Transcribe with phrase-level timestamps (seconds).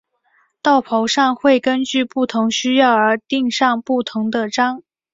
[0.63, 4.81] 道袍上会根据不同需要而钉上不同的章。